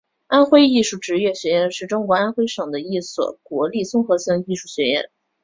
[0.25, 5.11] 安徽艺术职业学院是中国安徽省的一所国立综合性艺术学院。